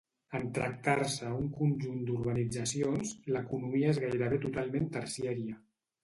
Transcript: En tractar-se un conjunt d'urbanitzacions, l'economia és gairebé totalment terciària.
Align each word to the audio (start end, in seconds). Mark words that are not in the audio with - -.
En 0.37 0.45
tractar-se 0.53 1.27
un 1.41 1.49
conjunt 1.57 1.99
d'urbanitzacions, 2.07 3.11
l'economia 3.35 3.91
és 3.95 3.99
gairebé 4.05 4.41
totalment 4.47 4.89
terciària. 4.97 5.59